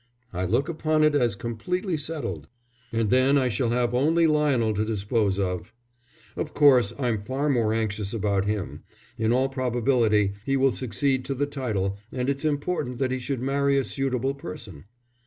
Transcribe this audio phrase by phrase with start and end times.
[0.33, 2.47] "I look upon it as completely settled,
[2.91, 5.75] and then I shall have only Lionel to dispose of.
[6.35, 8.81] Of course I'm far more anxious about him.
[9.19, 13.41] In all probability he will succeed to the title, and it's important that he should
[13.43, 14.85] marry a suitable person."